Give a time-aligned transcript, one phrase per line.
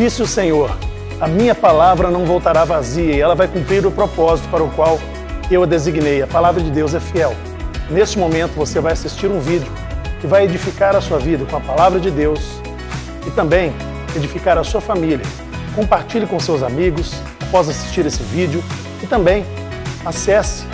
[0.00, 0.74] Disse o Senhor:
[1.20, 4.98] A minha palavra não voltará vazia e ela vai cumprir o propósito para o qual
[5.50, 6.22] eu a designei.
[6.22, 7.36] A palavra de Deus é fiel.
[7.90, 9.70] Neste momento você vai assistir um vídeo
[10.18, 12.40] que vai edificar a sua vida com a palavra de Deus
[13.26, 13.74] e também
[14.16, 15.26] edificar a sua família.
[15.76, 17.12] Compartilhe com seus amigos
[17.42, 18.64] após assistir esse vídeo
[19.02, 19.44] e também
[20.02, 20.64] acesse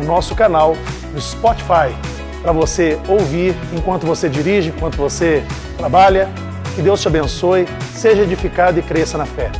[0.00, 0.78] o nosso canal
[1.12, 1.94] no Spotify
[2.40, 5.44] para você ouvir enquanto você dirige, enquanto você
[5.76, 6.26] trabalha.
[6.74, 9.50] Que Deus te abençoe, seja edificado e cresça na fé.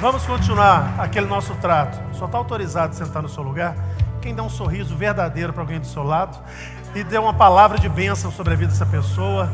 [0.00, 2.00] Vamos continuar aquele nosso trato.
[2.16, 3.76] Só está autorizado a sentar no seu lugar
[4.20, 6.38] quem dá um sorriso verdadeiro para alguém do seu lado
[6.94, 9.50] e dê uma palavra de bênção sobre a vida dessa pessoa.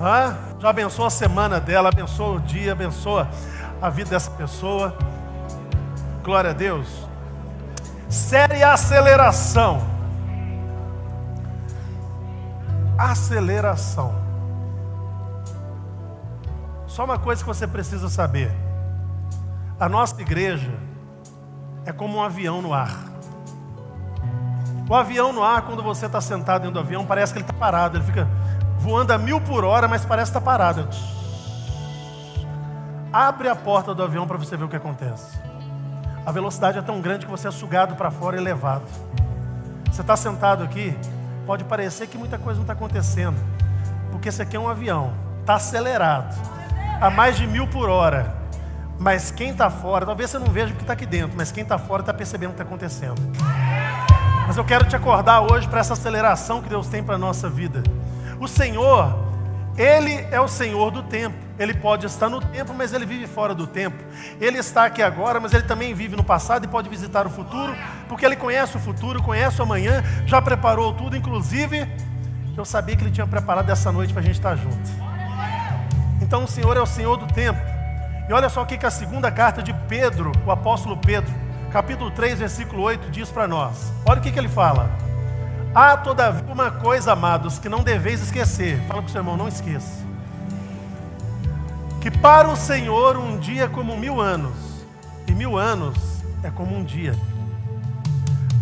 [0.00, 3.28] Ah, já abençoa a semana dela, abençoa o dia, abençoa
[3.80, 4.96] a vida dessa pessoa.
[6.24, 6.88] Glória a Deus.
[8.08, 9.82] Série aceleração.
[12.98, 14.21] Aceleração.
[16.92, 18.52] Só uma coisa que você precisa saber:
[19.80, 20.70] a nossa igreja
[21.86, 22.94] é como um avião no ar.
[24.86, 27.54] O avião no ar, quando você está sentado dentro do avião, parece que ele está
[27.54, 28.28] parado, ele fica
[28.78, 30.86] voando a mil por hora, mas parece estar tá parado.
[33.10, 35.38] Abre a porta do avião para você ver o que acontece.
[36.26, 38.84] A velocidade é tão grande que você é sugado para fora e levado.
[39.90, 40.94] Você está sentado aqui,
[41.46, 43.38] pode parecer que muita coisa não está acontecendo,
[44.10, 46.51] porque esse aqui é um avião, está acelerado,
[47.02, 48.32] a mais de mil por hora.
[48.96, 51.76] Mas quem está fora, talvez você não veja porque está aqui dentro, mas quem está
[51.76, 53.20] fora está percebendo o que está acontecendo.
[54.46, 57.50] Mas eu quero te acordar hoje para essa aceleração que Deus tem para a nossa
[57.50, 57.82] vida.
[58.38, 59.18] O Senhor,
[59.76, 61.36] Ele é o Senhor do tempo.
[61.58, 63.96] Ele pode estar no tempo, mas ele vive fora do tempo.
[64.40, 67.74] Ele está aqui agora, mas ele também vive no passado e pode visitar o futuro,
[68.08, 71.88] porque ele conhece o futuro, conhece o amanhã, já preparou tudo, inclusive
[72.56, 75.11] eu sabia que ele tinha preparado essa noite para a gente estar junto.
[76.32, 77.60] Então o Senhor é o Senhor do tempo.
[78.26, 81.30] E olha só o que a segunda carta de Pedro, o apóstolo Pedro,
[81.70, 83.92] capítulo 3, versículo 8, diz para nós.
[84.06, 84.88] Olha o que, que ele fala.
[85.74, 88.80] Há todavia uma coisa, amados, que não deveis esquecer.
[88.88, 90.10] Fala para o seu irmão, não esqueça
[92.00, 94.56] que para o Senhor um dia é como mil anos,
[95.28, 95.96] e mil anos
[96.42, 97.14] é como um dia.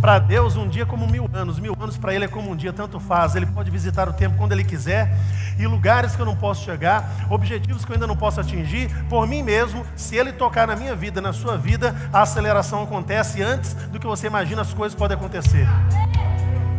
[0.01, 2.57] Para Deus, um dia é como mil anos, mil anos para Ele é como um
[2.57, 3.37] dia, tanto faz.
[3.37, 5.15] Ele pode visitar o tempo quando Ele quiser,
[5.59, 9.27] e lugares que eu não posso chegar, objetivos que eu ainda não posso atingir, por
[9.27, 13.75] mim mesmo, se Ele tocar na minha vida, na sua vida, a aceleração acontece antes
[13.75, 15.69] do que você imagina as coisas podem acontecer.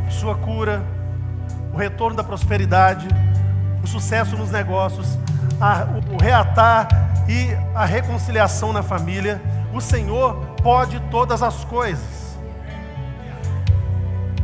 [0.10, 0.84] Sua cura,
[1.72, 3.08] o retorno da prosperidade,
[3.84, 5.20] o sucesso nos negócios,
[5.60, 6.88] a, o reatar
[7.30, 9.40] e a reconciliação na família.
[9.72, 12.31] O Senhor pode todas as coisas.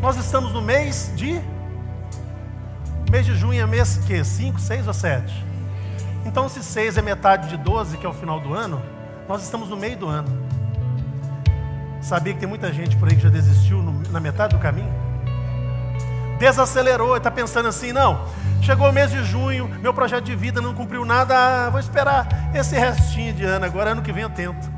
[0.01, 1.41] Nós estamos no mês de.
[3.09, 4.23] Mês de junho é mês que?
[4.23, 5.45] 5, 6 ou 7?
[6.25, 8.81] Então, se 6 é metade de 12, que é o final do ano,
[9.27, 10.47] nós estamos no meio do ano.
[12.01, 14.93] Sabia que tem muita gente por aí que já desistiu no, na metade do caminho?
[16.37, 18.27] Desacelerou e está pensando assim: não,
[18.61, 21.35] Chegou o mês de junho, meu projeto de vida não cumpriu nada.
[21.35, 24.69] Ah, vou esperar esse restinho de ano, agora ano que vem eu tento.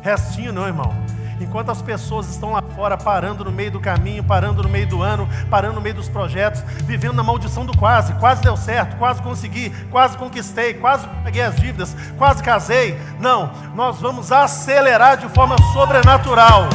[0.00, 0.94] Restinho não, irmão.
[1.40, 5.02] Enquanto as pessoas estão lá fora parando no meio do caminho, parando no meio do
[5.02, 9.22] ano, parando no meio dos projetos, vivendo na maldição do quase, quase deu certo, quase
[9.22, 12.98] consegui, quase conquistei, quase peguei as dívidas, quase casei.
[13.20, 16.68] Não, nós vamos acelerar de forma sobrenatural.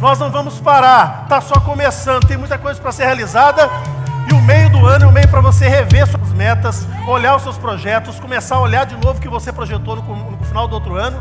[0.00, 3.68] Nós não vamos parar, está só começando, tem muita coisa para ser realizada
[4.30, 7.42] e o meio do ano é o meio para você rever suas metas, olhar os
[7.42, 10.74] seus projetos, começar a olhar de novo o que você projetou no, no final do
[10.74, 11.20] outro ano,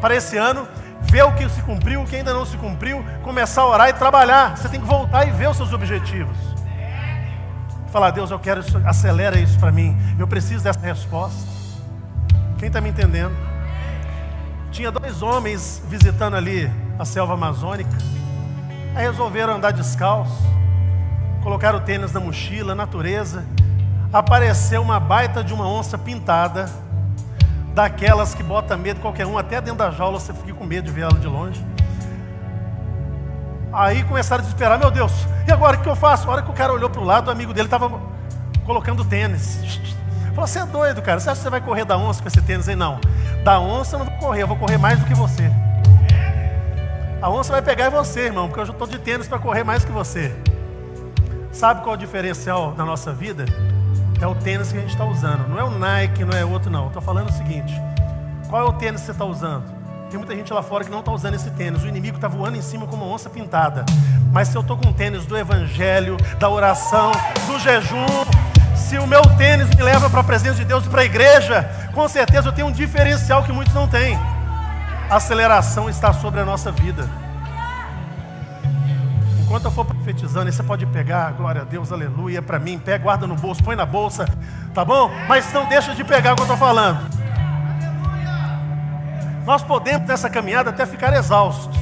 [0.00, 0.66] para esse ano,
[1.10, 3.92] ver o que se cumpriu, o que ainda não se cumpriu, começar a orar e
[3.92, 4.56] trabalhar.
[4.56, 6.36] Você tem que voltar e ver os seus objetivos.
[7.90, 9.96] Falar, Deus, eu quero isso, acelera isso para mim.
[10.18, 11.48] Eu preciso dessa resposta.
[12.58, 13.34] Quem está me entendendo?
[14.70, 17.96] Tinha dois homens visitando ali a selva amazônica.
[18.94, 20.58] Aí resolveram andar descalço
[21.48, 23.42] colocaram o tênis na mochila, natureza.
[24.12, 26.70] Apareceu uma baita de uma onça pintada,
[27.78, 30.90] daquelas que bota medo qualquer um, até dentro da jaula você fica com medo de
[30.90, 31.64] ver ela de longe.
[33.72, 35.12] Aí começaram a desesperar, meu Deus,
[35.46, 36.28] e agora o que eu faço?
[36.28, 37.88] A hora que o cara olhou para o lado, o amigo dele estava
[38.66, 39.78] colocando tênis.
[40.34, 42.42] Falou, você é doido, cara, você acha que você vai correr da onça com esse
[42.42, 42.74] tênis aí?
[42.74, 42.98] Não,
[43.44, 45.48] da onça eu não vou correr, eu vou correr mais do que você.
[47.22, 49.92] A onça vai pegar você, irmão, porque eu estou de tênis para correr mais que
[49.92, 50.34] você.
[51.52, 53.44] Sabe qual é o diferencial da nossa vida?
[54.20, 55.48] É o tênis que a gente está usando.
[55.48, 56.88] Não é o Nike, não é outro, não.
[56.88, 57.72] Estou falando o seguinte:
[58.48, 59.64] qual é o tênis que você está usando?
[60.10, 61.82] Tem muita gente lá fora que não está usando esse tênis.
[61.84, 63.84] O inimigo está voando em cima como uma onça pintada.
[64.32, 67.12] Mas se eu estou com um tênis do evangelho, da oração,
[67.46, 68.06] do jejum,
[68.74, 72.08] Se o meu tênis me leva para a presença de Deus, para a igreja, com
[72.08, 74.16] certeza eu tenho um diferencial que muitos não têm.
[75.10, 77.08] A aceleração está sobre a nossa vida.
[79.42, 83.26] Enquanto eu for profetizando, você pode pegar, glória a Deus, aleluia, para mim, pega, guarda
[83.26, 84.26] no bolso, põe na bolsa,
[84.72, 85.10] tá bom?
[85.28, 86.98] Mas não deixa de pegar o que eu estou falando.
[89.44, 91.78] Nós podemos nessa caminhada até ficar exaustos,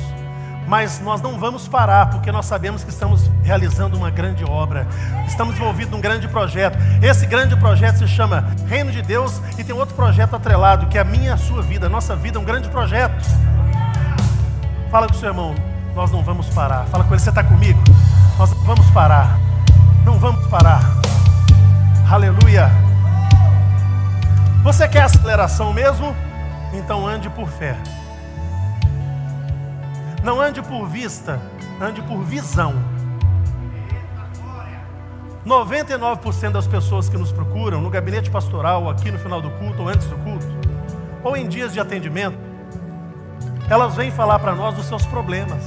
[0.67, 4.89] mas nós não vamos parar, porque nós sabemos que estamos realizando uma grande obra,
[5.29, 6.77] estamos envolvidos num grande projeto.
[7.01, 11.01] Esse grande projeto se chama Reino de Deus e tem outro projeto atrelado, que é
[11.01, 11.87] a minha e a sua vida.
[11.87, 13.25] A nossa vida é um grande projeto.
[14.91, 15.55] Fala com o seu irmão,
[15.95, 16.87] nós não vamos parar.
[16.87, 17.81] Fala com ele, você está comigo?
[18.39, 19.39] Nós não vamos parar.
[20.05, 20.83] Não vamos parar.
[22.11, 22.71] Aleluia.
[24.63, 26.15] Você quer aceleração mesmo?
[26.75, 27.77] Então ande por fé.
[30.23, 31.41] Não ande por vista,
[31.81, 32.75] ande por visão.
[35.47, 39.89] 99% das pessoas que nos procuram no gabinete pastoral, aqui no final do culto, ou
[39.89, 40.47] antes do culto,
[41.23, 42.37] ou em dias de atendimento,
[43.71, 45.63] elas vêm falar para nós dos seus problemas.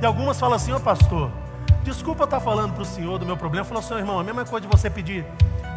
[0.00, 1.30] E algumas falam assim, ô oh, pastor,
[1.82, 3.64] desculpa estar falando para o senhor do meu problema.
[3.64, 5.24] Falou, seu irmão, a mesma coisa de você pedir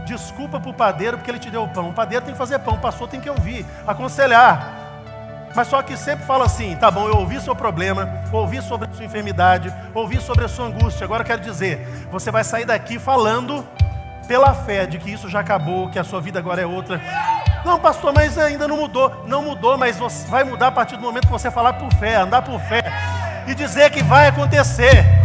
[0.05, 1.89] desculpa para o padeiro porque ele te deu o pão.
[1.89, 4.81] O padeiro tem que fazer pão, o pastor tem que ouvir, aconselhar.
[5.55, 8.93] Mas só que sempre fala assim: tá bom, eu ouvi seu problema, ouvi sobre a
[8.93, 11.05] sua enfermidade, ouvi sobre a sua angústia.
[11.05, 13.65] Agora eu quero dizer: você vai sair daqui falando
[14.27, 16.99] pela fé de que isso já acabou, que a sua vida agora é outra.
[17.63, 19.23] Não, pastor, mas ainda não mudou.
[19.25, 19.97] Não mudou, mas
[20.27, 22.83] vai mudar a partir do momento que você falar por fé, andar por fé
[23.47, 25.22] e dizer que vai acontecer.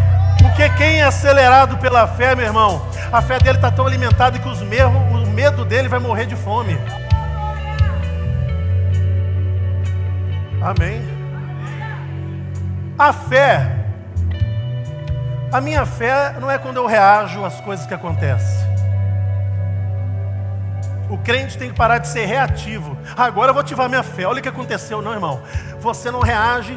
[0.59, 4.49] Porque quem é acelerado pela fé, meu irmão, a fé dele está tão alimentada que
[4.49, 6.77] os o medo dele vai morrer de fome.
[10.61, 11.01] Amém.
[12.99, 13.71] A fé,
[15.53, 18.67] a minha fé não é quando eu reajo às coisas que acontecem.
[21.09, 22.99] O crente tem que parar de ser reativo.
[23.17, 24.27] Agora eu vou ativar minha fé.
[24.27, 25.41] Olha o que aconteceu, não, irmão.
[25.79, 26.77] Você não reage,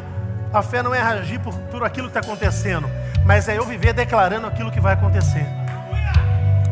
[0.54, 2.88] a fé não é reagir por, por aquilo que está acontecendo,
[3.26, 5.46] mas é eu viver declarando aquilo que vai acontecer.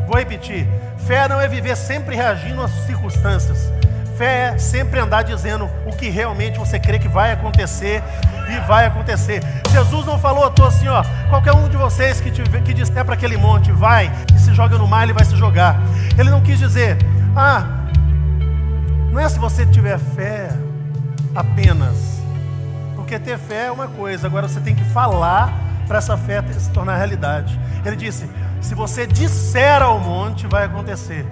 [0.06, 0.66] Vou repetir:
[1.06, 3.70] fé não é viver sempre reagindo às circunstâncias,
[4.20, 8.02] Fé é sempre andar dizendo o que realmente você crê que vai acontecer
[8.50, 9.42] e vai acontecer.
[9.72, 13.14] Jesus não falou à assim, ó, qualquer um de vocês que, tiver, que disser para
[13.14, 15.80] aquele monte, vai e se joga no mar, ele vai se jogar.
[16.18, 16.98] Ele não quis dizer,
[17.34, 17.64] ah,
[19.10, 20.50] não é se você tiver fé
[21.34, 22.20] apenas,
[22.96, 25.50] porque ter fé é uma coisa, agora você tem que falar
[25.90, 27.58] para essa fé se tornar realidade.
[27.84, 28.24] Ele disse:
[28.60, 31.26] se você disser ao monte, vai acontecer.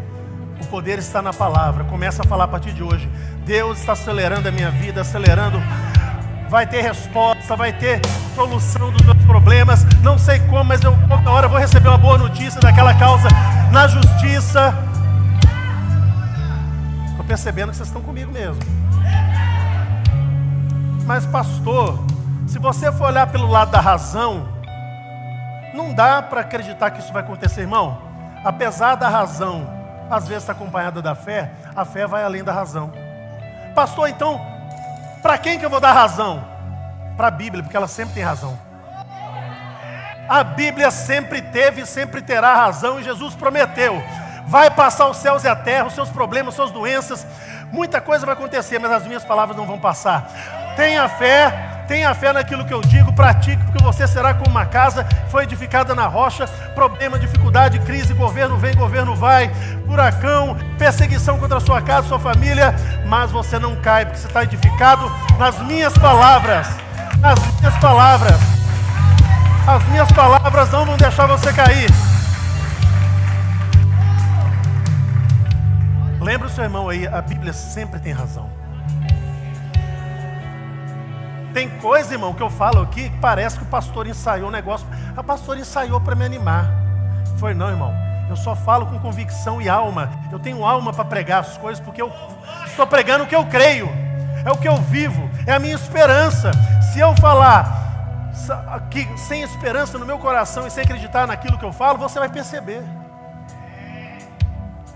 [0.60, 1.84] O poder está na palavra.
[1.84, 3.08] Começa a falar a partir de hoje.
[3.46, 5.62] Deus está acelerando a minha vida, acelerando.
[6.50, 8.00] Vai ter resposta, vai ter
[8.34, 9.84] solução dos meus problemas.
[10.02, 13.28] Não sei como, mas eu pouca hora vou receber uma boa notícia daquela causa
[13.70, 14.74] na justiça.
[17.10, 18.58] Estou percebendo que vocês estão comigo mesmo.
[21.06, 22.04] Mas, pastor,
[22.48, 24.48] se você for olhar pelo lado da razão,
[25.74, 28.00] não dá para acreditar que isso vai acontecer, irmão.
[28.42, 29.68] Apesar da razão
[30.10, 32.90] às vezes está acompanhada da fé, a fé vai além da razão.
[33.74, 34.40] Pastor, então,
[35.20, 36.42] para quem que eu vou dar razão?
[37.16, 38.58] Para a Bíblia, porque ela sempre tem razão.
[40.26, 44.02] A Bíblia sempre teve e sempre terá razão, e Jesus prometeu:
[44.46, 47.26] vai passar os céus e a terra, os seus problemas, suas doenças,
[47.70, 50.30] muita coisa vai acontecer, mas as minhas palavras não vão passar.
[50.76, 55.06] Tenha fé, Tenha fé naquilo que eu digo, pratique, porque você será como uma casa
[55.30, 56.46] foi edificada na rocha.
[56.74, 59.50] Problema, dificuldade, crise, governo vem, governo vai,
[59.86, 62.74] furacão, perseguição contra a sua casa, sua família,
[63.06, 66.68] mas você não cai, porque você está edificado nas minhas palavras.
[67.20, 68.38] Nas minhas palavras.
[69.66, 71.90] As minhas palavras não vão deixar você cair.
[76.20, 78.57] Lembra o seu irmão aí, a Bíblia sempre tem razão.
[81.58, 84.86] Tem coisa, irmão, que eu falo aqui que parece que o pastor ensaiou um negócio.
[85.16, 86.70] A pastor ensaiou para me animar.
[87.36, 87.92] Foi não, irmão.
[88.30, 90.08] Eu só falo com convicção e alma.
[90.30, 92.12] Eu tenho alma para pregar as coisas porque eu
[92.64, 93.88] estou pregando o que eu creio.
[94.46, 96.52] É o que eu vivo, é a minha esperança.
[96.92, 98.30] Se eu falar
[98.88, 102.28] que sem esperança no meu coração e sem acreditar naquilo que eu falo, você vai
[102.28, 102.84] perceber.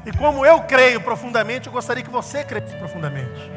[0.07, 3.51] E como eu creio profundamente, eu gostaria que você cresça profundamente.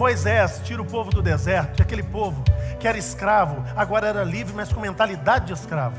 [0.00, 2.42] Moisés tira o povo do deserto, e aquele povo
[2.78, 5.98] que era escravo, agora era livre, mas com mentalidade de escravo.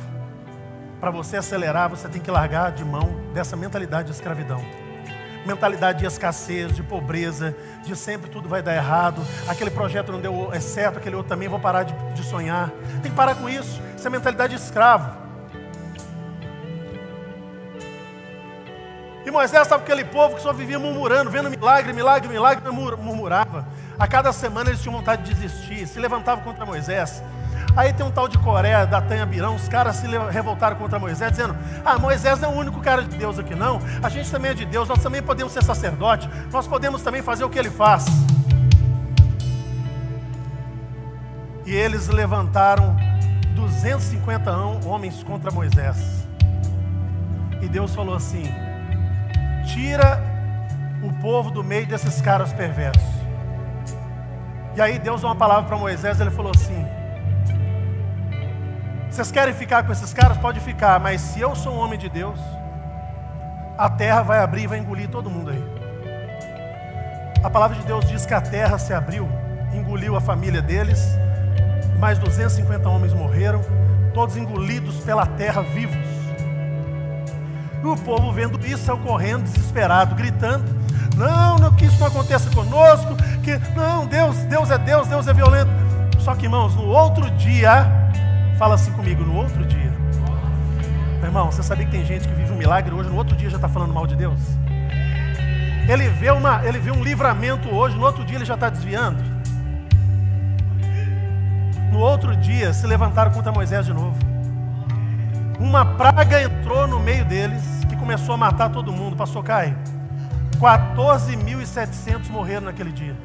[1.00, 4.60] Para você acelerar, você tem que largar de mão dessa mentalidade de escravidão.
[5.46, 10.51] Mentalidade de escassez, de pobreza, de sempre tudo vai dar errado, aquele projeto não deu
[10.51, 12.72] é certo, aquele outro também, vou parar de, de sonhar.
[13.03, 13.79] Tem que parar com isso.
[13.96, 15.22] Isso é mentalidade de escravo.
[19.24, 23.67] E Moisés estava aquele povo que só vivia murmurando, vendo milagre, milagre, milagre, murmurava.
[24.01, 27.22] A cada semana eles tinham vontade de desistir, se levantavam contra Moisés.
[27.77, 31.29] Aí tem um tal de Coreia, da Tanha Birão, os caras se revoltaram contra Moisés,
[31.29, 31.55] dizendo:
[31.86, 33.79] Ah, Moisés não é o único cara de Deus aqui, não.
[34.01, 37.43] A gente também é de Deus, nós também podemos ser sacerdote, nós podemos também fazer
[37.43, 38.08] o que ele faz.
[41.63, 42.98] E eles levantaram
[43.53, 44.51] 250
[44.84, 46.25] homens contra Moisés.
[47.62, 48.51] E Deus falou assim:
[49.72, 50.20] Tira
[51.03, 53.21] o povo do meio desses caras perversos.
[54.75, 56.86] E aí Deus deu uma palavra para Moisés, ele falou assim:
[59.12, 60.38] vocês querem ficar com esses caras?
[60.38, 62.40] Pode ficar, mas se eu sou um homem de Deus,
[63.78, 65.63] a terra vai abrir e vai engolir todo mundo aí.
[67.44, 69.28] A palavra de Deus diz que a terra se abriu,
[69.74, 71.06] engoliu a família deles,
[72.00, 73.62] mais 250 homens morreram,
[74.13, 75.98] todos engolidos pela terra vivos.
[77.84, 80.63] E o povo vendo isso saiu correndo, desesperado, gritando:
[81.18, 85.34] Não, não que isso não aconteça conosco, que não, Deus, Deus é Deus, Deus é
[85.34, 85.72] violento.
[86.20, 88.02] Só que, irmãos, no outro dia,
[88.62, 89.92] Fala assim comigo, no outro dia.
[91.18, 93.50] Meu irmão, você sabia que tem gente que vive um milagre hoje, no outro dia
[93.50, 94.40] já está falando mal de Deus?
[95.90, 99.18] Ele vê, uma, ele vê um livramento hoje, no outro dia ele já está desviando.
[101.92, 104.16] No outro dia se levantaram contra Moisés de novo.
[105.60, 109.16] Uma praga entrou no meio deles que começou a matar todo mundo.
[109.16, 109.76] Pastor Caio,
[110.62, 113.15] 14.700 morreram naquele dia.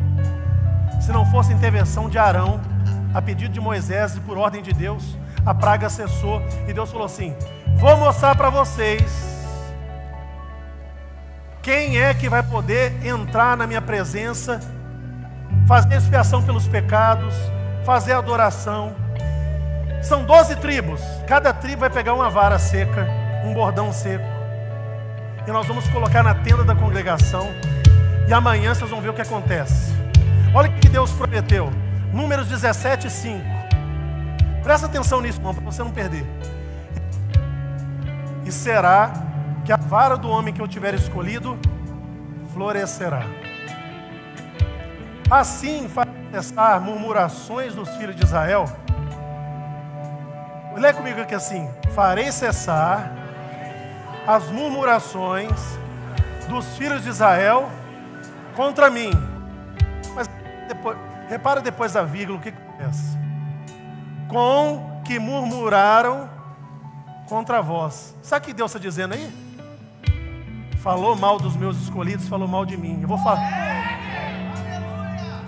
[1.02, 2.59] Se não fosse intervenção de Arão,
[3.12, 7.05] a pedido de Moisés e por ordem de Deus, a praga cessou e Deus falou
[7.05, 7.37] assim:
[7.76, 9.05] Vou mostrar para vocês
[11.62, 14.59] quem é que vai poder entrar na minha presença,
[15.69, 17.35] fazer expiação pelos pecados,
[17.85, 18.95] fazer adoração.
[20.02, 23.07] São doze tribos, cada tribo vai pegar uma vara seca,
[23.45, 24.25] um bordão seco,
[25.47, 27.49] e nós vamos colocar na tenda da congregação,
[28.29, 29.93] e amanhã vocês vão ver o que acontece.
[30.55, 31.71] Olha o que Deus prometeu,
[32.12, 33.45] Números 17, 5.
[34.62, 36.25] Presta atenção nisso, irmão, para você não perder.
[38.45, 39.12] E será
[39.67, 41.59] que a vara do homem que eu tiver escolhido
[42.55, 43.23] florescerá.
[45.29, 48.65] Assim faz cessar murmurações dos filhos de Israel.
[50.76, 53.12] Lê comigo aqui assim: farei cessar
[54.26, 55.52] as murmurações
[56.49, 57.71] dos filhos de Israel
[58.54, 59.11] contra mim.
[60.14, 60.28] Mas
[60.68, 60.97] depois,
[61.28, 63.16] repara depois da vírgula o que acontece
[64.28, 66.28] com que murmuraram
[67.28, 68.14] contra vós.
[68.23, 69.33] Sabe o que Deus está dizendo aí?
[70.83, 73.00] Falou mal dos meus escolhidos, falou mal de mim.
[73.02, 73.40] Eu vou falar.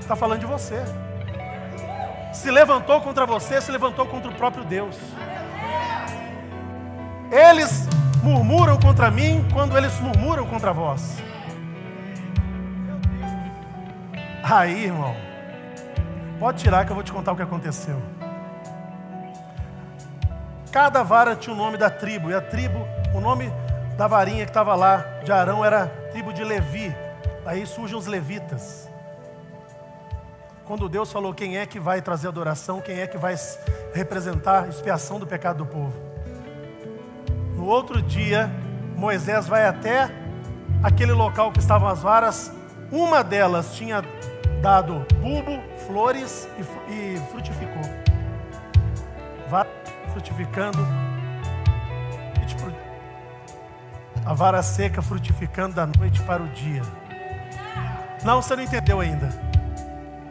[0.00, 0.82] Está falando de você.
[2.32, 4.96] Se levantou contra você, se levantou contra o próprio Deus.
[7.30, 7.86] Eles
[8.28, 11.16] murmuram contra mim quando eles murmuram contra vós.
[14.42, 15.16] Aí, irmão,
[16.38, 18.00] pode tirar que eu vou te contar o que aconteceu.
[20.70, 23.50] Cada vara tinha o nome da tribo, e a tribo, o nome
[23.96, 26.94] da varinha que estava lá de Arão era tribo de Levi.
[27.46, 28.88] Aí surgem os levitas.
[30.66, 33.34] Quando Deus falou quem é que vai trazer adoração, quem é que vai
[33.94, 36.07] representar a expiação do pecado do povo.
[37.68, 38.50] Outro dia,
[38.96, 40.10] Moisés vai até
[40.82, 42.50] aquele local que estavam as varas.
[42.90, 44.02] Uma delas tinha
[44.62, 46.48] dado bulbo, flores
[46.88, 47.82] e, frutificou.
[49.50, 49.68] Vara
[50.12, 50.78] frutificando.
[52.46, 52.72] Tipo,
[54.24, 56.80] a vara seca frutificando da noite para o dia.
[58.24, 59.28] Não, você não entendeu ainda.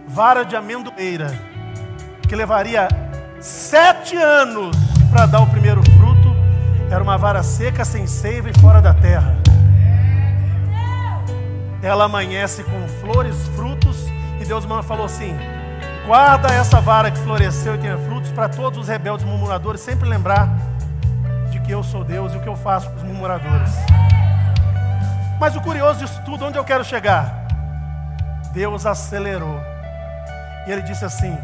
[0.07, 1.27] Vara de amendoeira,
[2.27, 2.87] que levaria
[3.39, 4.75] sete anos
[5.11, 5.86] para dar o primeiro
[6.89, 9.35] era uma vara seca, sem seiva e fora da terra.
[11.81, 14.05] Ela amanhece com flores, frutos,
[14.39, 15.37] e Deus falou assim:
[16.05, 20.49] Guarda essa vara que floresceu e tenha frutos para todos os rebeldes murmuradores sempre lembrar
[21.51, 23.71] de que eu sou Deus e o que eu faço com os murmuradores.
[25.39, 27.45] Mas o curioso disso tudo, onde eu quero chegar?
[28.53, 29.59] Deus acelerou.
[30.65, 31.37] E ele disse assim: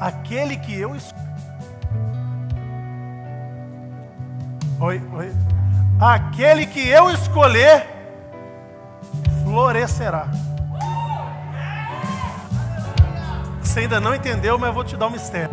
[0.00, 0.96] Aquele que eu
[4.82, 5.30] Oi, oi.
[6.00, 7.86] Aquele que eu escolher
[9.44, 10.26] florescerá.
[13.60, 15.50] Você ainda não entendeu, mas eu vou te dar um mistério.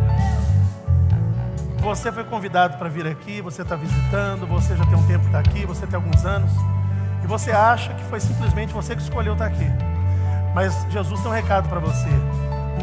[1.81, 5.25] Você foi convidado para vir aqui, você está visitando, você já tem um tempo que
[5.25, 6.51] está aqui, você tem alguns anos,
[7.22, 9.69] e você acha que foi simplesmente você que escolheu estar tá aqui.
[10.55, 12.07] Mas Jesus tem um recado para você: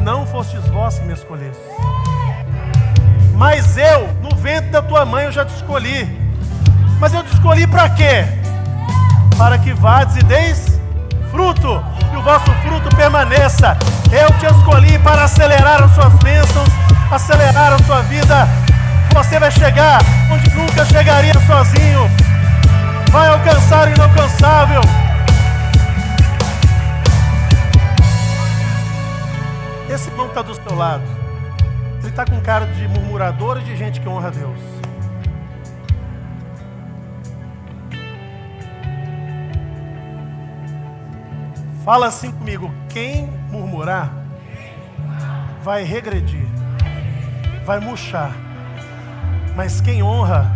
[0.03, 1.63] não fostes vós que me escolheste,
[3.33, 6.24] mas eu, no ventre da tua mãe, eu já te escolhi.
[7.45, 8.25] Escolhi para quê?
[9.37, 10.79] para que vades e deis
[11.29, 13.77] fruto, e o vosso fruto permaneça.
[14.11, 16.67] Eu te escolhi para acelerar as suas bênçãos,
[17.11, 18.47] acelerar a sua vida.
[19.13, 22.09] Você vai chegar onde nunca chegaria sozinho.
[23.11, 24.81] Vai alcançar o inalcançável.
[29.87, 31.03] Esse irmão está do seu lado.
[31.99, 34.84] Ele está com cara de murmurador e de gente que honra a Deus.
[41.85, 44.11] Fala assim comigo: quem murmurar
[45.61, 46.47] vai regredir,
[47.63, 48.31] vai murchar.
[49.55, 50.51] Mas quem honra,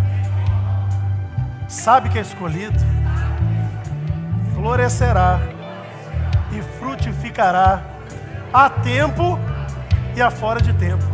[1.68, 2.80] sabe que é escolhido,
[4.56, 5.40] florescerá
[6.52, 7.84] e frutificará
[8.52, 9.40] a tempo
[10.16, 11.06] e a fora de tempo.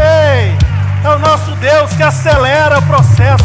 [0.00, 0.56] Ei,
[1.04, 3.44] é o nosso Deus que acelera o processo.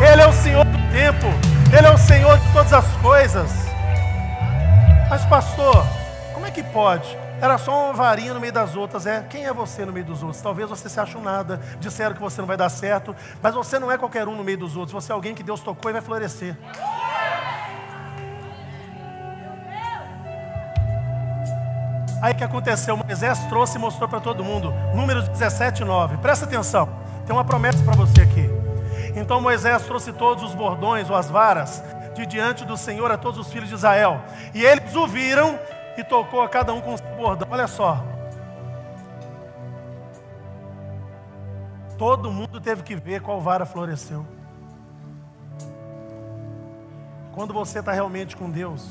[0.00, 1.45] Ele é o Senhor do tempo.
[1.72, 3.50] Ele é o Senhor de todas as coisas.
[5.10, 5.86] Mas, pastor,
[6.32, 7.16] como é que pode?
[7.40, 9.06] Era só uma varinha no meio das outras.
[9.06, 10.40] É, quem é você no meio dos outros?
[10.40, 13.78] Talvez você se ache um nada, disseram que você não vai dar certo, mas você
[13.78, 14.92] não é qualquer um no meio dos outros.
[14.92, 16.56] Você é alguém que Deus tocou e vai florescer.
[22.22, 22.96] Aí o que aconteceu?
[22.96, 24.72] Moisés trouxe e mostrou para todo mundo.
[24.94, 26.16] Números 17, 9.
[26.18, 26.88] Presta atenção.
[27.26, 28.55] Tem uma promessa para você aqui.
[29.16, 31.82] Então Moisés trouxe todos os bordões ou as varas
[32.14, 34.22] de diante do Senhor a todos os filhos de Israel.
[34.54, 35.58] E eles o viram
[35.96, 37.48] e tocou a cada um com o seu bordão.
[37.50, 38.04] Olha só.
[41.96, 44.26] Todo mundo teve que ver qual vara floresceu.
[47.34, 48.86] Quando você está realmente com Deus,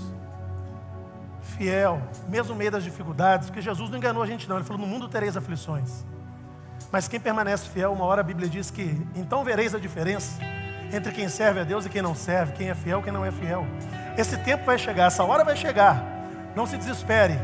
[1.41, 4.55] fiel, mesmo no meio das dificuldades, porque Jesus não enganou a gente, não.
[4.55, 6.03] Ele falou: No mundo tereis aflições.
[6.91, 10.41] Mas quem permanece fiel, uma hora a Bíblia diz que então vereis a diferença
[10.91, 13.25] entre quem serve a Deus e quem não serve, quem é fiel e quem não
[13.25, 13.65] é fiel.
[14.17, 16.01] Esse tempo vai chegar, essa hora vai chegar.
[16.55, 17.37] Não se desespere.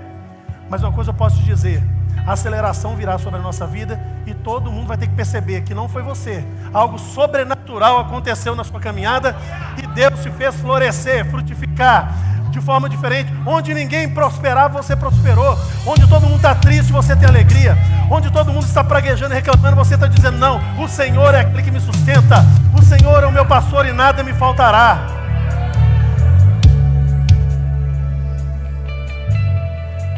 [0.69, 1.83] Mas uma coisa eu posso te dizer:
[2.25, 5.73] a aceleração virá sobre a nossa vida e todo mundo vai ter que perceber que
[5.73, 6.45] não foi você.
[6.73, 9.35] Algo sobrenatural aconteceu na sua caminhada
[9.81, 13.31] e Deus te fez florescer, frutificar de forma diferente.
[13.45, 15.57] Onde ninguém prosperava, você prosperou.
[15.85, 17.77] Onde todo mundo está triste, você tem alegria.
[18.09, 21.63] Onde todo mundo está praguejando e reclamando, você está dizendo: Não, o Senhor é aquele
[21.63, 22.45] que me sustenta.
[22.77, 25.07] O Senhor é o meu pastor e nada me faltará.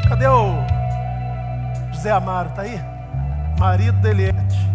[0.09, 0.63] Cadê o
[1.93, 2.49] José Amaro?
[2.49, 2.81] Está aí?
[3.57, 4.69] Marido da Eliette.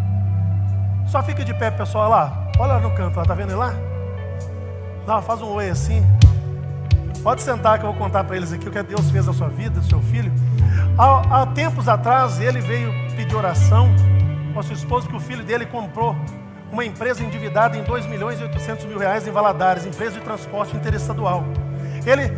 [1.07, 2.49] Só fica de pé, pessoal, lá.
[2.59, 3.73] Olha lá no canto, lá, tá vendo ele lá?
[5.07, 6.05] Não, faz um oi assim.
[7.23, 9.49] Pode sentar que eu vou contar para eles aqui o que Deus fez na sua
[9.49, 10.33] vida, seu filho.
[10.97, 13.89] Há, há tempos atrás, ele veio pedir oração
[14.53, 16.17] com a sua esposa, que o filho dele comprou
[16.71, 20.77] uma empresa endividada em 2 milhões e 800 mil reais em Valadares, empresa de transporte
[20.77, 21.45] interestadual.
[22.07, 22.33] Ele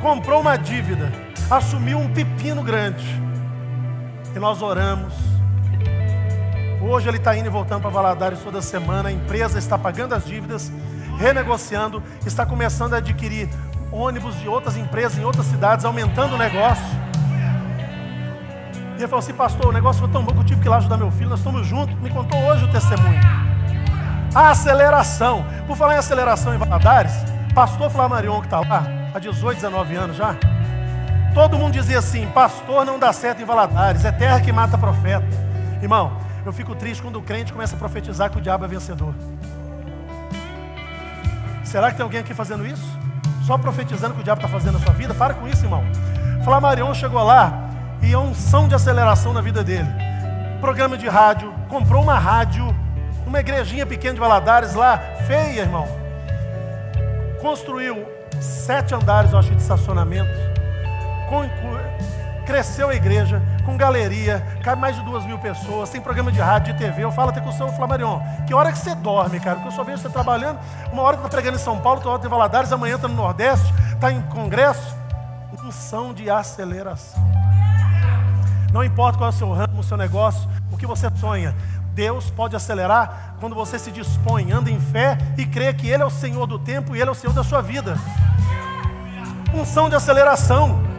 [0.00, 1.12] comprou uma dívida,
[1.50, 3.04] assumiu um pepino grande.
[4.34, 5.14] E nós oramos.
[6.80, 9.08] Hoje ele está indo e voltando para Valadares toda semana.
[9.08, 10.70] A empresa está pagando as dívidas,
[11.18, 13.48] renegociando, está começando a adquirir
[13.92, 16.84] ônibus de outras empresas em outras cidades, aumentando o negócio.
[18.96, 20.70] E ele falou assim, pastor, o negócio foi tão bom que eu tive que ir
[20.70, 21.94] lá ajudar meu filho, nós estamos juntos.
[22.00, 23.20] Me contou hoje o testemunho.
[24.34, 25.44] A aceleração.
[25.66, 27.12] Por falar em aceleração em Valadares,
[27.54, 30.34] pastor Flamarion que está lá, há 18, 19 anos já,
[31.34, 35.26] todo mundo dizia assim, pastor não dá certo em Valadares, é terra que mata profeta.
[35.82, 36.12] Irmão,
[36.44, 39.14] eu fico triste quando o crente começa a profetizar que o diabo é vencedor.
[41.64, 43.05] Será que tem alguém aqui fazendo isso?
[43.46, 45.14] Só profetizando que o diabo está fazendo na sua vida.
[45.14, 45.84] Para com isso, irmão.
[46.44, 47.70] Flamarion chegou lá
[48.02, 49.88] e é um som de aceleração na vida dele.
[50.60, 52.74] Programa de rádio, comprou uma rádio,
[53.24, 55.86] uma igrejinha pequena de Valadares lá, feia, irmão.
[57.40, 58.04] Construiu
[58.40, 60.30] sete andares, eu acho, de estacionamento.
[62.46, 66.72] Cresceu a igreja, com galeria, cabe mais de duas mil pessoas, tem programa de rádio,
[66.72, 67.02] de TV.
[67.02, 69.56] Eu falo até com o seu Flamarion, que hora que você dorme, cara?
[69.56, 70.60] Porque eu só vejo você trabalhando,
[70.92, 73.14] uma hora que está pregando em São Paulo, outra hora em Valadares, amanhã está no
[73.14, 74.96] Nordeste, está em congresso.
[75.64, 77.20] Unção de aceleração.
[78.72, 81.54] Não importa qual é o seu ramo, o seu negócio, o que você sonha.
[81.94, 86.06] Deus pode acelerar quando você se dispõe, anda em fé e crê que Ele é
[86.06, 87.96] o Senhor do tempo e Ele é o Senhor da sua vida.
[89.54, 90.95] Unção de aceleração.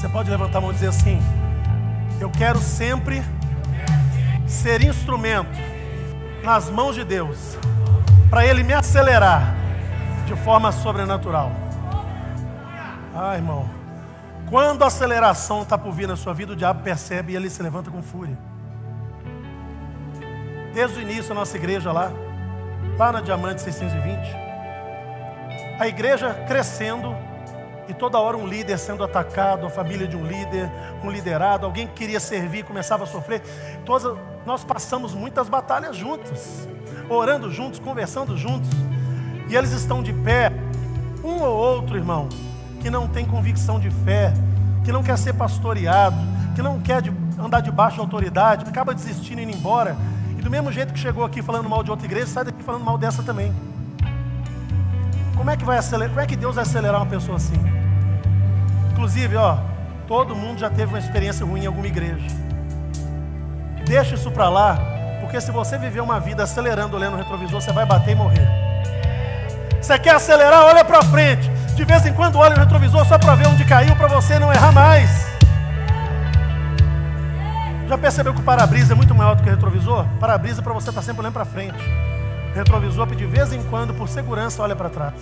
[0.00, 1.20] Você pode levantar a mão e dizer assim:
[2.18, 3.22] Eu quero sempre
[4.46, 5.50] ser instrumento
[6.42, 7.58] nas mãos de Deus,
[8.30, 9.54] para Ele me acelerar
[10.24, 11.52] de forma sobrenatural.
[13.14, 13.68] Ah, irmão,
[14.48, 17.62] quando a aceleração está por vir na sua vida, o diabo percebe e ele se
[17.62, 18.38] levanta com fúria.
[20.72, 22.10] desde o início da nossa igreja lá,
[22.96, 24.34] lá na Diamante 620.
[25.78, 27.14] A igreja crescendo
[27.90, 30.70] e toda hora um líder sendo atacado, a família de um líder,
[31.02, 33.42] um liderado, alguém que queria servir começava a sofrer.
[33.84, 36.68] Todas, nós passamos muitas batalhas juntas,
[37.08, 38.70] orando juntos, conversando juntos.
[39.48, 40.52] E eles estão de pé,
[41.24, 42.28] um ou outro irmão,
[42.80, 44.32] que não tem convicção de fé,
[44.84, 46.16] que não quer ser pastoreado,
[46.54, 49.96] que não quer de, andar debaixo de autoridade, acaba desistindo e indo embora.
[50.38, 52.84] E do mesmo jeito que chegou aqui falando mal de outra igreja, sai daqui falando
[52.84, 53.52] mal dessa também.
[55.36, 56.10] Como é que vai acelerar?
[56.10, 57.69] Como é que Deus vai acelerar uma pessoa assim?
[59.00, 59.56] Inclusive, ó,
[60.06, 62.26] todo mundo já teve uma experiência ruim em alguma igreja.
[63.86, 64.78] Deixa isso para lá,
[65.22, 68.46] porque se você viver uma vida acelerando olhando no retrovisor, você vai bater e morrer.
[69.80, 70.66] Você quer acelerar?
[70.66, 71.48] Olha para frente.
[71.74, 74.52] De vez em quando olha no retrovisor só para ver onde caiu, para você não
[74.52, 75.26] errar mais.
[77.88, 80.04] Já percebeu que o para-brisa é muito maior do que o retrovisor?
[80.20, 81.82] Para-brisa para você estar tá sempre olhando para frente.
[82.54, 85.14] Retrovisor de vez em quando, por segurança, olha para trás.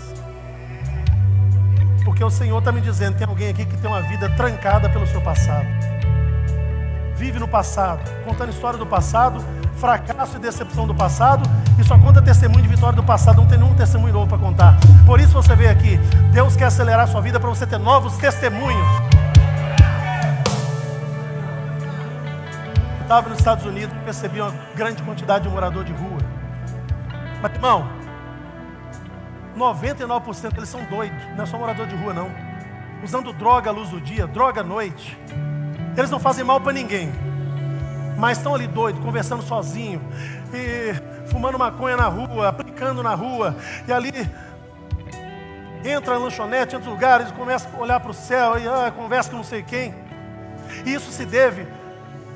[2.18, 5.06] Porque o Senhor está me dizendo: tem alguém aqui que tem uma vida trancada pelo
[5.06, 5.64] seu passado.
[7.14, 9.40] Vive no passado, contando história do passado,
[9.76, 13.56] fracasso e decepção do passado, e só conta testemunho de vitória do passado, não tem
[13.56, 14.76] nenhum testemunho novo para contar.
[15.06, 15.96] Por isso você veio aqui.
[16.32, 18.88] Deus quer acelerar a sua vida para você ter novos testemunhos.
[22.96, 26.18] Eu estava nos Estados Unidos percebi uma grande quantidade de morador de rua.
[27.40, 27.97] Mas, irmão,
[29.58, 32.30] 99% eles são doidos, não é só morador de rua, não.
[33.02, 35.18] Usando droga à luz do dia, droga à noite.
[35.96, 37.12] Eles não fazem mal para ninguém,
[38.16, 40.00] mas estão ali doidos, conversando sozinho,
[40.54, 44.12] e fumando maconha na rua, aplicando na rua, e ali
[45.84, 49.30] entra na lanchonete, entra nos lugares, começa a olhar para o céu, e ah, conversa
[49.30, 49.94] com não sei quem.
[50.84, 51.66] E isso se deve,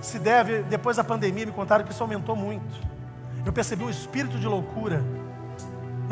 [0.00, 2.80] se deve, depois da pandemia, me contaram que isso aumentou muito.
[3.44, 5.04] Eu percebi um espírito de loucura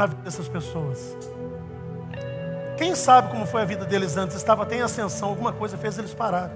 [0.01, 1.15] na vida dessas pessoas.
[2.79, 4.35] Quem sabe como foi a vida deles antes?
[4.35, 6.51] Estava até em ascensão, alguma coisa fez eles parar.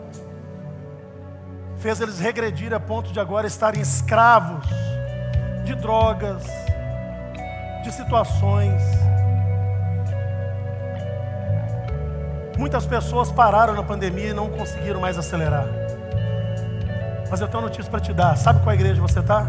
[1.76, 4.66] Fez eles regredir a ponto de agora estarem escravos
[5.64, 6.42] de drogas,
[7.82, 8.82] de situações.
[12.56, 15.66] Muitas pessoas pararam na pandemia e não conseguiram mais acelerar.
[17.30, 18.38] Mas eu tenho uma notícia para te dar.
[18.38, 19.46] Sabe qual igreja você está?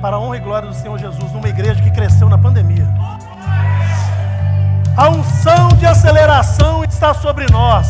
[0.00, 2.88] Para a honra e glória do Senhor Jesus, numa igreja que cresceu na pandemia.
[4.96, 7.86] A unção de aceleração está sobre nós.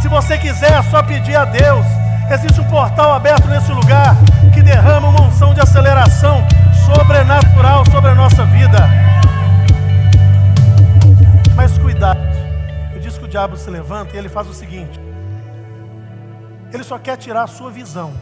[0.00, 1.86] Se você quiser, é só pedir a Deus.
[2.30, 4.16] Existe um portal aberto nesse lugar
[4.52, 6.42] que derrama uma unção de aceleração
[6.86, 8.78] sobrenatural sobre a nossa vida.
[11.54, 12.20] Mas cuidado.
[12.92, 14.98] Eu disse que o diabo se levanta e ele faz o seguinte:
[16.72, 18.12] ele só quer tirar a sua visão.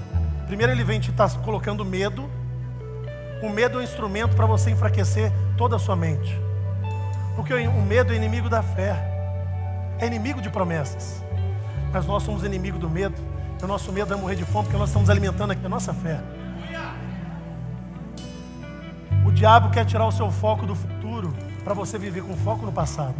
[0.47, 2.29] Primeiro ele vem te tá colocando medo
[3.43, 6.41] o medo é um instrumento para você enfraquecer toda a sua mente.
[7.37, 8.97] Porque o medo é inimigo da fé,
[9.99, 11.23] é inimigo de promessas.
[11.93, 13.15] Mas nós somos inimigo do medo.
[13.61, 15.93] E o nosso medo é morrer de fome, porque nós estamos alimentando aqui a nossa
[15.95, 16.21] fé.
[19.27, 22.73] O diabo quer tirar o seu foco do futuro para você viver com foco no
[22.73, 23.17] passado.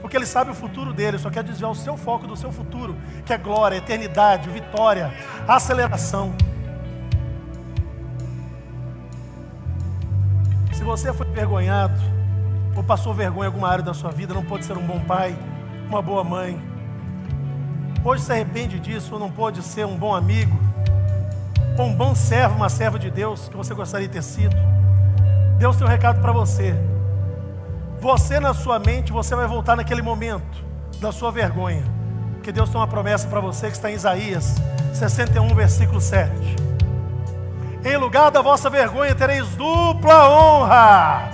[0.00, 2.96] Porque ele sabe o futuro dele, só quer desviar o seu foco do seu futuro,
[3.24, 5.12] que é glória, eternidade, vitória,
[5.46, 6.34] aceleração.
[10.80, 12.00] Se você foi envergonhado,
[12.74, 15.38] ou passou vergonha em alguma área da sua vida, não pode ser um bom pai,
[15.86, 16.58] uma boa mãe.
[18.02, 20.58] Hoje se arrepende disso, ou não pode ser um bom amigo,
[21.76, 24.56] ou um bom servo, uma serva de Deus que você gostaria de ter sido.
[25.58, 26.74] Deus tem um recado para você.
[28.00, 30.64] Você na sua mente, você vai voltar naquele momento
[30.98, 31.84] da sua vergonha.
[32.32, 34.54] Porque Deus tem uma promessa para você que está em Isaías
[34.94, 36.69] 61, versículo 7.
[37.84, 41.30] Em lugar da vossa vergonha tereis dupla honra.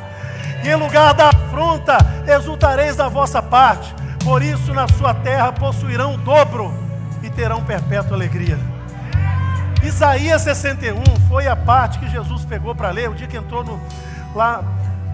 [0.63, 3.95] E em lugar da afronta exultareis da vossa parte.
[4.25, 6.73] Por isso na sua terra possuirão o dobro
[7.23, 8.59] e terão perpétua alegria.
[9.83, 13.81] Isaías 61 foi a parte que Jesus pegou para ler, o dia que entrou no,
[14.35, 14.63] lá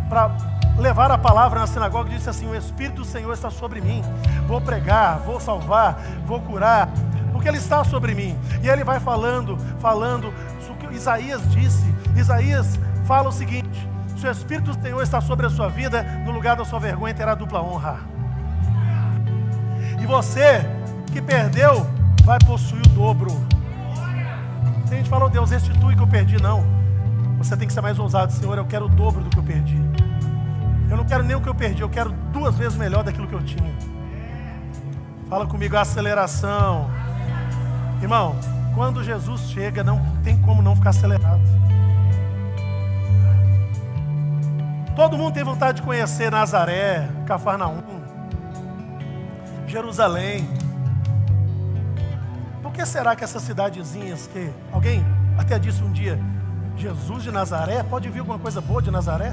[0.08, 0.30] para
[0.78, 4.02] levar a palavra na sinagoga, disse assim: O Espírito do Senhor está sobre mim.
[4.46, 6.88] Vou pregar, vou salvar, vou curar,
[7.32, 8.38] porque Ele está sobre mim.
[8.62, 10.32] E Ele vai falando, falando
[10.92, 11.84] Isaías disse.
[12.16, 16.30] Isaías fala o seguinte: se o Espírito do Senhor está sobre a sua vida, no
[16.30, 17.98] lugar da sua vergonha terá dupla honra.
[20.00, 20.64] E você
[21.12, 21.86] que perdeu,
[22.24, 23.30] vai possuir o dobro.
[24.90, 26.64] A gente falou, Deus, restitui que eu perdi, não.
[27.38, 29.80] Você tem que ser mais ousado, Senhor, eu quero o dobro do que eu perdi.
[30.90, 33.34] Eu não quero nem o que eu perdi, eu quero duas vezes melhor daquilo que
[33.34, 33.72] eu tinha.
[35.28, 36.90] Fala comigo, aceleração.
[38.02, 38.34] Irmão,
[38.74, 41.40] quando Jesus chega, não tem como não ficar acelerado.
[44.96, 47.80] Todo mundo tem vontade de conhecer Nazaré, Cafarnaum,
[49.68, 50.48] Jerusalém.
[52.60, 55.06] Por que será que essas cidadezinhas que alguém
[55.38, 56.18] até disse um dia,
[56.76, 59.32] Jesus de Nazaré, pode vir alguma coisa boa de Nazaré?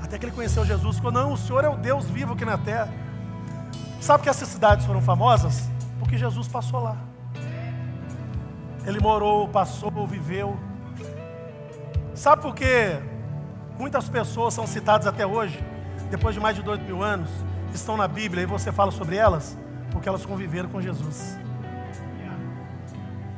[0.00, 2.56] Até que ele conheceu Jesus, falou: Não, o Senhor é o Deus vivo aqui na
[2.56, 2.88] terra.
[4.00, 5.75] Sabe que essas cidades foram famosas?
[5.98, 6.96] Porque Jesus passou lá.
[8.86, 10.56] Ele morou, passou, viveu.
[12.14, 12.98] Sabe por que
[13.78, 15.62] muitas pessoas são citadas até hoje,
[16.10, 17.28] depois de mais de dois mil anos,
[17.74, 19.58] estão na Bíblia e você fala sobre elas?
[19.90, 21.38] Porque elas conviveram com Jesus.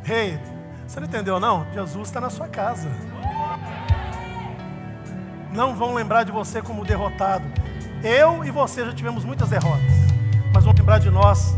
[0.08, 0.38] Ei, hey,
[0.86, 1.66] você não entendeu não?
[1.72, 2.88] Jesus está na sua casa.
[5.52, 7.44] Não vão lembrar de você como derrotado.
[8.02, 9.80] Eu e você já tivemos muitas derrotas,
[10.54, 11.56] mas vão lembrar de nós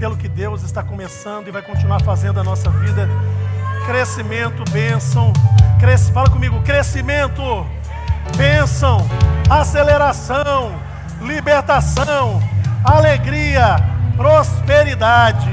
[0.00, 3.06] pelo que Deus está começando e vai continuar fazendo a nossa vida.
[3.84, 5.30] Crescimento, bênção.
[5.78, 7.42] Cresce, fala comigo, crescimento,
[8.34, 9.06] bênção,
[9.50, 10.74] aceleração,
[11.20, 12.40] libertação,
[12.82, 13.76] alegria,
[14.16, 15.50] prosperidade.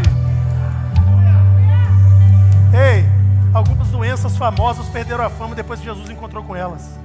[2.73, 3.05] Ei,
[3.53, 6.97] algumas doenças famosas perderam a fama depois que Jesus encontrou com elas.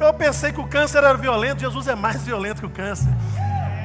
[0.00, 3.12] Eu pensei que o câncer era violento, Jesus é mais violento que o câncer.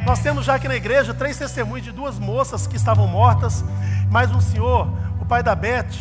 [0.06, 3.64] Nós temos já aqui na igreja três testemunhos de duas moças que estavam mortas,
[4.10, 5.92] mais um senhor, o pai da Beth,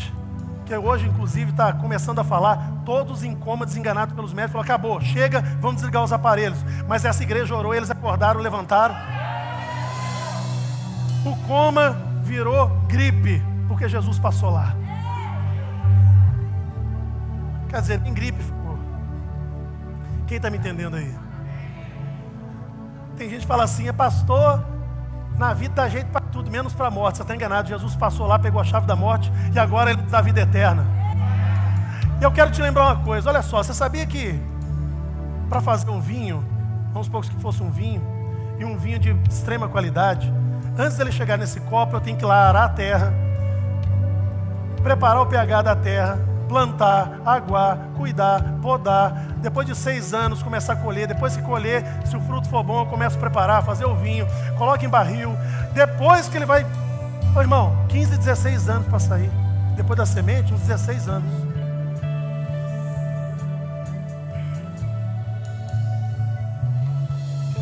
[0.64, 5.00] que hoje inclusive está começando a falar, todos em coma, desenganados pelos médicos, falou, acabou,
[5.02, 6.58] chega, vamos desligar os aparelhos.
[6.88, 8.96] Mas essa igreja orou, eles acordaram, levantaram.
[11.24, 14.74] O coma virou gripe, porque Jesus passou lá.
[17.68, 18.78] Quer dizer, em gripe ficou.
[20.26, 21.29] Quem está me entendendo aí?
[23.20, 24.64] Tem gente que fala assim, é pastor,
[25.36, 27.18] na vida dá jeito para tudo, menos para a morte.
[27.18, 30.22] Você está enganado, Jesus passou lá, pegou a chave da morte e agora ele dá
[30.22, 30.86] vida eterna.
[32.18, 34.40] E eu quero te lembrar uma coisa, olha só, você sabia que
[35.50, 36.42] para fazer um vinho,
[36.94, 38.00] vamos supor que fosse um vinho,
[38.58, 40.32] e um vinho de extrema qualidade,
[40.78, 43.12] antes dele chegar nesse copo, eu tenho que lá arar a terra,
[44.82, 46.18] preparar o pH da terra,
[46.50, 49.12] plantar, aguar, cuidar, podar.
[49.36, 51.06] Depois de seis anos, começar a colher.
[51.06, 54.26] Depois que colher, se o fruto for bom, eu começo a preparar, fazer o vinho,
[54.58, 55.32] coloque em barril.
[55.72, 56.66] Depois que ele vai.
[57.36, 59.30] Ô, irmão, 15, 16 anos para sair.
[59.76, 61.32] Depois da semente, uns 16 anos.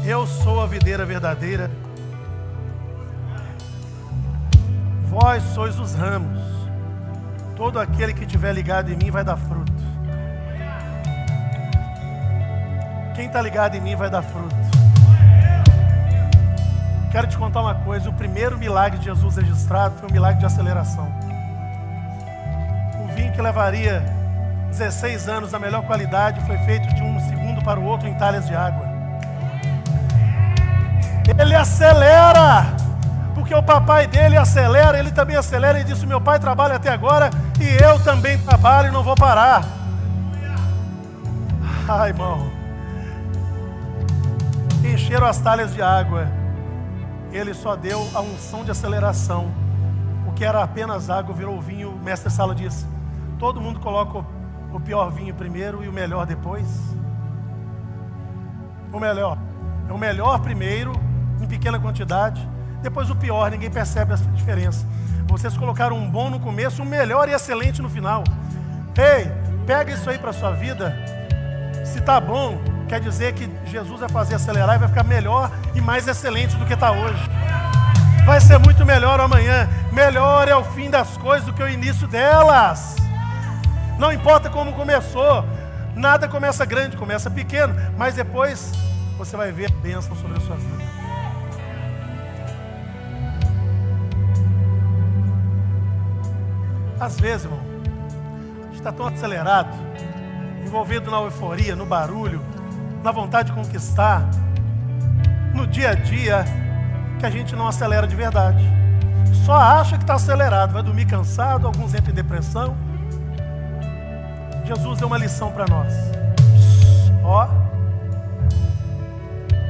[0.02, 1.70] Eu sou a videira verdadeira.
[5.10, 6.57] Vós sois os ramos.
[7.58, 9.72] Todo aquele que estiver ligado em mim vai dar fruto.
[13.16, 14.54] Quem está ligado em mim vai dar fruto.
[17.10, 20.46] Quero te contar uma coisa: o primeiro milagre de Jesus registrado foi um milagre de
[20.46, 21.12] aceleração.
[23.02, 24.04] O vinho que levaria
[24.68, 28.46] 16 anos na melhor qualidade foi feito de um segundo para o outro em talhas
[28.46, 28.86] de água.
[31.36, 32.66] Ele acelera
[33.34, 37.30] porque o papai dele acelera, ele também acelera e disse: Meu pai trabalha até agora
[37.60, 39.64] e eu também trabalho e não vou parar.
[41.88, 42.50] Ai, irmão.
[44.84, 46.28] Encheram as talhas de água.
[47.32, 49.50] Ele só deu a unção de aceleração.
[50.26, 51.90] O que era apenas água virou vinho.
[51.90, 52.86] O mestre Sala disse:
[53.38, 54.24] Todo mundo coloca
[54.72, 56.66] o pior vinho primeiro e o melhor depois.
[58.92, 59.38] O melhor.
[59.88, 60.92] É o melhor primeiro,
[61.40, 62.46] em pequena quantidade
[62.82, 64.86] depois o pior, ninguém percebe essa diferença.
[65.28, 68.24] Vocês colocaram um bom no começo, um melhor e excelente no final.
[68.96, 69.30] Ei,
[69.66, 70.96] pega isso aí para sua vida.
[71.84, 75.80] Se tá bom, quer dizer que Jesus vai fazer acelerar e vai ficar melhor e
[75.80, 77.22] mais excelente do que está hoje.
[78.24, 79.68] Vai ser muito melhor amanhã.
[79.92, 82.96] Melhor é o fim das coisas do que o início delas.
[83.98, 85.44] Não importa como começou,
[85.94, 88.72] nada começa grande, começa pequeno, mas depois
[89.16, 90.97] você vai ver a bênção sobre a sua vida.
[97.00, 97.60] Às vezes, irmão,
[98.60, 99.70] a gente está tão acelerado,
[100.64, 102.42] envolvido na euforia, no barulho,
[103.02, 104.28] na vontade de conquistar,
[105.54, 106.44] no dia a dia,
[107.18, 108.64] que a gente não acelera de verdade.
[109.44, 112.76] Só acha que está acelerado, vai dormir cansado, alguns entram em depressão.
[114.64, 115.92] Jesus deu uma lição para nós.
[117.24, 117.48] Ó,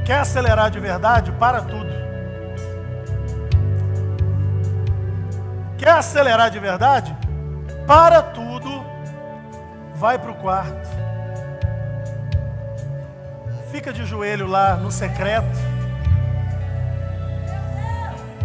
[0.05, 1.31] quer acelerar de verdade?
[1.33, 1.89] Para tudo.
[5.77, 7.18] Quer acelerar de verdade?
[7.89, 8.85] Para tudo,
[9.95, 10.87] vai para o quarto.
[13.71, 15.57] Fica de joelho lá no secreto.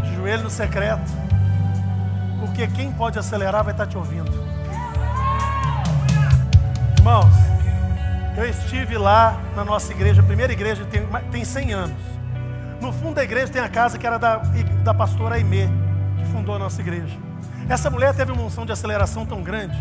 [0.03, 1.13] De joelho no secreto.
[2.41, 4.33] Porque quem pode acelerar vai estar te ouvindo.
[6.97, 7.35] Irmãos,
[8.39, 12.03] eu estive lá na nossa igreja, a primeira igreja tem, tem 100 anos.
[12.81, 14.39] No fundo da igreja tem a casa que era da,
[14.83, 15.69] da pastora Aimee,
[16.17, 17.34] que fundou a nossa igreja.
[17.69, 19.77] Essa mulher teve uma unção de aceleração tão grande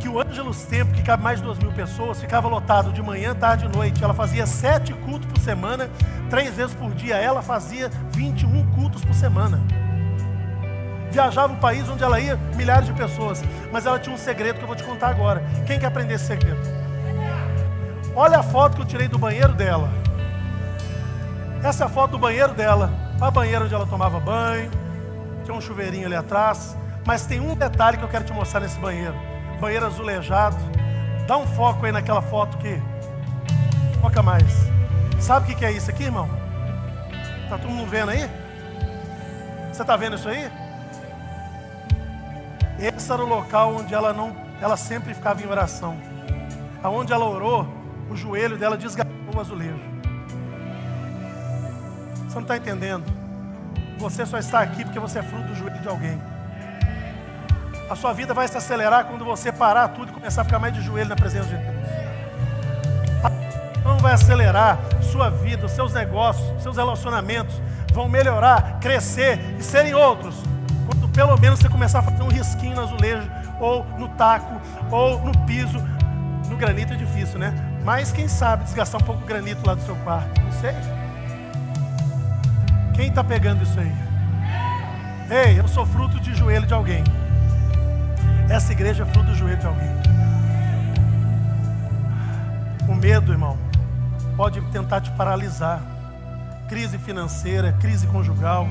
[0.00, 3.34] que o Ângelus Tempo, que cabe mais de duas mil pessoas, ficava lotado de manhã,
[3.34, 4.02] tarde e noite.
[4.02, 5.90] Ela fazia sete cultos por semana,
[6.30, 7.16] três vezes por dia.
[7.16, 9.60] Ela fazia 21 cultos por semana.
[11.10, 13.42] Viajava o país onde ela ia, milhares de pessoas.
[13.72, 15.42] Mas ela tinha um segredo que eu vou te contar agora.
[15.66, 16.60] Quem quer aprender esse segredo?
[18.14, 19.90] Olha a foto que eu tirei do banheiro dela.
[21.62, 22.92] Essa é a foto do banheiro dela.
[23.20, 24.85] A banheira onde ela tomava banho.
[25.46, 26.76] Tinha um chuveirinho ali atrás.
[27.06, 29.16] Mas tem um detalhe que eu quero te mostrar nesse banheiro
[29.60, 30.56] banheiro azulejado.
[31.26, 32.80] Dá um foco aí naquela foto que
[34.00, 34.44] foca mais.
[35.18, 36.28] Sabe o que é isso aqui, irmão?
[37.48, 38.28] Tá todo mundo vendo aí?
[39.72, 40.50] Você está vendo isso aí?
[42.78, 45.96] Esse era o local onde ela não, ela sempre ficava em oração.
[46.82, 47.66] Aonde ela orou,
[48.10, 49.80] o joelho dela desgastou o azulejo.
[52.14, 53.15] Você não está entendendo?
[53.98, 56.20] Você só está aqui porque você é fruto do joelho de alguém.
[57.88, 60.74] A sua vida vai se acelerar quando você parar tudo e começar a ficar mais
[60.74, 61.76] de joelho na presença de Deus.
[63.84, 67.60] Não vai acelerar sua vida, seus negócios, os seus relacionamentos
[67.92, 70.34] vão melhorar, crescer e serem outros.
[70.86, 73.30] Quando pelo menos você começar a fazer um risquinho no azulejo,
[73.60, 75.78] ou no taco, ou no piso.
[76.48, 77.54] No granito é difícil, né?
[77.84, 80.40] Mas quem sabe desgastar um pouco o granito lá do seu quarto?
[80.40, 80.74] Não sei.
[82.96, 83.92] Quem está pegando isso aí?
[85.30, 87.04] Ei, eu sou fruto de joelho de alguém.
[88.48, 89.90] Essa igreja é fruto do joelho de alguém.
[92.88, 93.58] O medo, irmão,
[94.34, 95.82] pode tentar te paralisar.
[96.70, 98.66] Crise financeira, crise conjugal.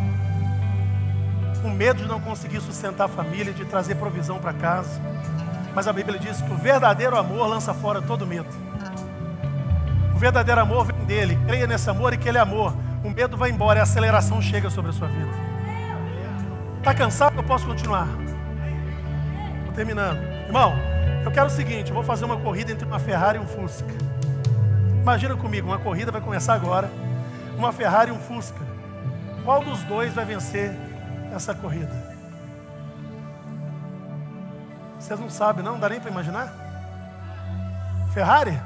[1.63, 4.99] O medo de não conseguir sustentar a família, de trazer provisão para casa.
[5.75, 8.49] Mas a Bíblia diz que o verdadeiro amor lança fora todo medo.
[10.15, 11.37] O verdadeiro amor vem dele.
[11.45, 12.84] Creia nesse amor e que ele é amor.
[13.05, 15.29] O medo vai embora e a aceleração chega sobre a sua vida.
[16.79, 17.37] Está cansado?
[17.37, 18.07] Eu posso continuar
[19.75, 20.17] terminando.
[20.47, 20.73] Irmão,
[21.23, 23.93] eu quero o seguinte: eu vou fazer uma corrida entre uma Ferrari e um Fusca.
[25.01, 26.89] Imagina comigo, uma corrida vai começar agora.
[27.55, 28.65] Uma Ferrari e um Fusca.
[29.43, 30.71] Qual dos dois vai vencer
[31.31, 31.93] essa corrida?
[34.99, 35.73] Vocês não sabem, não?
[35.73, 36.51] Não dá nem para imaginar?
[38.13, 38.59] Ferrari?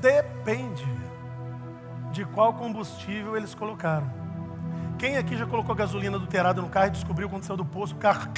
[0.00, 0.95] Depende
[2.16, 4.10] de qual combustível eles colocaram.
[4.98, 7.98] Quem aqui já colocou gasolina adulterada no carro e descobriu quando saiu do poço, o
[7.98, 8.32] carro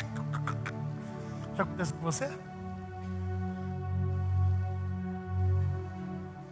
[1.57, 2.29] já aconteceu com você?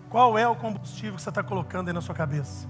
[0.08, 2.68] Qual é o combustível que você está colocando aí na sua cabeça?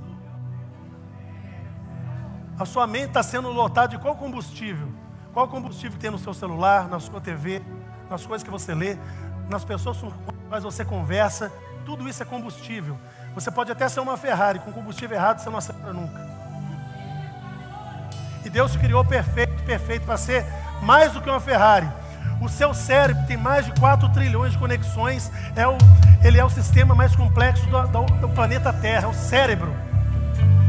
[2.59, 4.89] A sua mente está sendo lotada de qual combustível?
[5.35, 7.63] Qual combustível tem no seu celular, na sua TV,
[8.09, 8.97] nas coisas que você lê,
[9.51, 11.53] nas pessoas com as quais você conversa?
[11.85, 12.99] Tudo isso é combustível.
[13.37, 16.19] Você pode até ser uma Ferrari, com combustível errado você não acerta nunca.
[18.43, 20.47] E Deus criou perfeito, perfeito para ser
[20.81, 21.87] mais do que uma Ferrari.
[22.41, 25.31] O seu cérebro tem mais de 4 trilhões de conexões.
[25.55, 25.77] É o,
[26.25, 29.71] ele é o sistema mais complexo do, do, do planeta Terra, é o cérebro.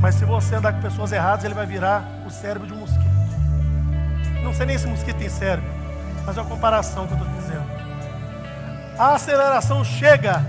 [0.01, 3.08] Mas se você andar com pessoas erradas, ele vai virar o cérebro de um mosquito.
[4.43, 5.69] Não sei nem se mosquito tem cérebro,
[6.25, 7.65] mas é uma comparação que eu estou dizendo.
[8.99, 10.45] A aceleração chega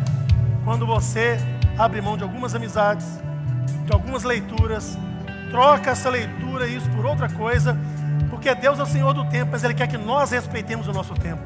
[0.64, 1.38] quando você
[1.78, 3.06] abre mão de algumas amizades,
[3.84, 4.98] de algumas leituras,
[5.50, 7.78] troca essa leitura e isso por outra coisa
[8.38, 11.14] porque Deus é o Senhor do tempo, mas Ele quer que nós respeitemos o nosso
[11.14, 11.42] tempo.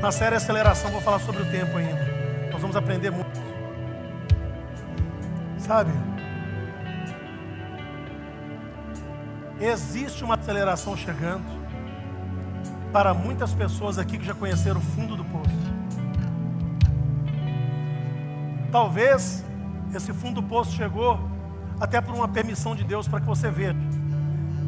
[0.00, 2.04] Na série Aceleração, vou falar sobre o tempo ainda.
[2.50, 3.42] Nós vamos aprender muito.
[5.58, 5.92] Sabe?
[9.60, 11.44] Existe uma aceleração chegando
[12.92, 15.63] para muitas pessoas aqui que já conheceram o fundo do poço.
[18.74, 19.44] Talvez
[19.94, 21.30] esse fundo do poço chegou
[21.80, 23.76] até por uma permissão de Deus para que você veja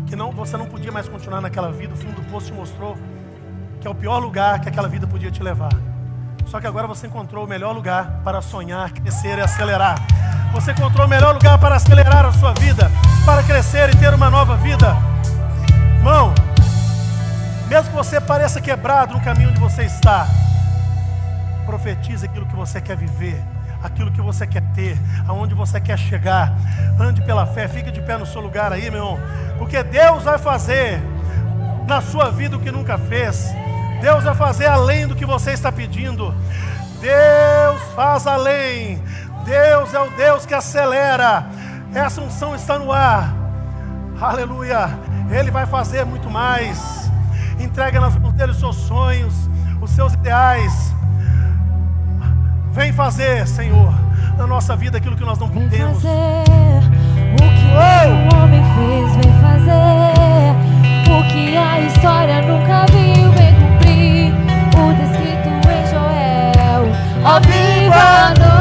[0.07, 2.97] que não, você não podia mais continuar naquela vida, o fundo do poço te mostrou
[3.81, 5.73] que é o pior lugar que aquela vida podia te levar.
[6.47, 9.97] Só que agora você encontrou o melhor lugar para sonhar, crescer e acelerar.
[10.53, 12.89] Você encontrou o melhor lugar para acelerar a sua vida,
[13.25, 14.97] para crescer e ter uma nova vida.
[15.97, 16.33] Irmão,
[17.67, 20.29] mesmo que você pareça quebrado no caminho onde você está,
[21.67, 23.43] profetize aquilo que você quer viver
[23.87, 26.53] aquilo que você quer ter, aonde você quer chegar.
[26.99, 29.19] Ande pela fé, fique de pé no seu lugar aí, meu irmão,
[29.59, 31.03] porque Deus vai fazer
[31.87, 33.55] na sua vida o que nunca fez.
[34.01, 36.35] Deus vai fazer além do que você está pedindo.
[37.01, 39.03] Deus faz além.
[39.45, 41.47] Deus é o Deus que acelera.
[41.95, 43.33] Essa unção está no ar.
[44.21, 44.91] Aleluia.
[45.31, 47.11] Ele vai fazer muito mais.
[47.59, 49.35] Entrega nas mãos dele os seus sonhos,
[49.81, 50.95] os seus ideais.
[52.77, 53.95] Vem fazer, Senhor,
[54.37, 55.67] na nossa vida aquilo que nós não vem.
[55.71, 56.45] Fazer
[57.33, 60.53] o que o homem fez, vem fazer
[61.11, 64.35] o que a história nunca viu, vem cumprir
[64.77, 66.93] o descrito em Joel.
[67.25, 68.56] Ó, viva a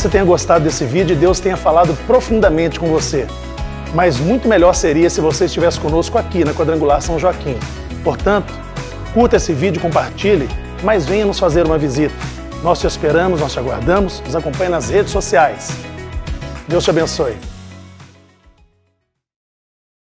[0.00, 3.26] você tenha gostado desse vídeo e Deus tenha falado profundamente com você.
[3.94, 7.54] Mas muito melhor seria se você estivesse conosco aqui na Quadrangular São Joaquim.
[8.02, 8.50] Portanto,
[9.12, 10.48] curta esse vídeo, compartilhe,
[10.82, 12.14] mas venha nos fazer uma visita.
[12.62, 15.70] Nós te esperamos, nós te aguardamos, nos acompanhe nas redes sociais.
[16.66, 17.49] Deus te abençoe.